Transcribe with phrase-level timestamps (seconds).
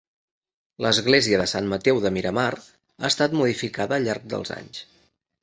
[0.85, 4.83] L'església de Sant Mateu de Miramar ha estat modificada al llarg dels anys.